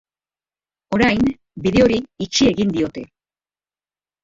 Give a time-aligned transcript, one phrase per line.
[0.97, 1.29] Orain
[1.67, 3.07] bide hori itxi egin diote.